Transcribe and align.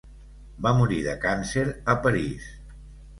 Va 0.65 0.69
morir 0.77 0.97
de 1.07 1.13
càncer 1.25 1.65
a 1.93 1.97
París. 2.07 2.49